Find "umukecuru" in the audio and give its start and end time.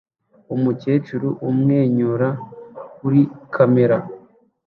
0.55-1.29